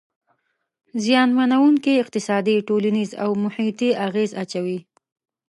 [1.03, 4.79] زیانمنووونکي اقتصادي، ټولنیز او محیطي اغیز اچوي.